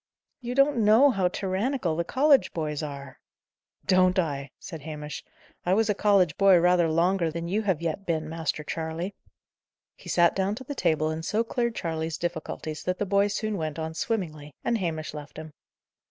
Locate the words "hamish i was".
4.81-5.91